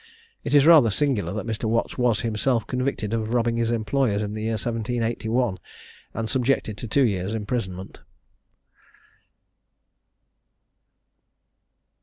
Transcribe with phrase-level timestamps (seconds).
[0.43, 1.65] It is rather singular that Mr.
[1.65, 5.59] Watts was himself convicted of robbing his employers in the year 1781,
[6.15, 7.99] and subjected to two years' imprisonment.